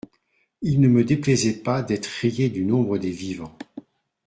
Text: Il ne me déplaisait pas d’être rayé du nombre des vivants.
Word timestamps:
Il 0.63 0.81
ne 0.81 0.87
me 0.87 1.03
déplaisait 1.03 1.59
pas 1.61 1.83
d’être 1.83 2.07
rayé 2.23 2.49
du 2.49 2.65
nombre 2.65 2.97
des 2.97 3.11
vivants. 3.11 3.55